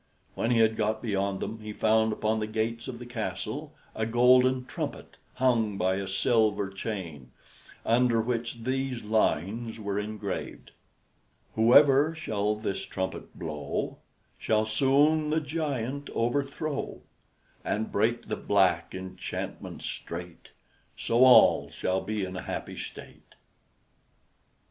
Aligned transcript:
When 0.33 0.49
he 0.49 0.57
had 0.57 0.77
got 0.77 0.99
beyond 1.03 1.41
them, 1.41 1.59
he 1.59 1.71
found 1.73 2.11
upon 2.11 2.39
the 2.39 2.47
gates 2.47 2.87
of 2.87 2.97
the 2.97 3.05
castle 3.05 3.75
a 3.93 4.07
golden 4.07 4.65
trumpet 4.65 5.17
hung 5.35 5.77
by 5.77 5.97
a 5.97 6.07
silver 6.07 6.71
chain, 6.71 7.29
under 7.85 8.19
which 8.19 8.63
these 8.63 9.03
lines 9.03 9.79
were 9.79 9.99
engraved: 9.99 10.71
"Whoever 11.53 12.15
shall 12.15 12.55
this 12.55 12.81
trumpet 12.83 13.37
blow, 13.37 13.99
Shall 14.39 14.65
soon 14.65 15.29
the 15.29 15.39
giant 15.39 16.09
overthrow, 16.15 17.03
And 17.63 17.91
break 17.91 18.23
the 18.23 18.35
black 18.37 18.95
enchantment 18.95 19.83
straight; 19.83 20.49
So 20.97 21.23
all 21.25 21.69
shall 21.69 22.01
be 22.01 22.25
in 22.25 22.33
happy 22.33 22.75
state." 22.75 23.35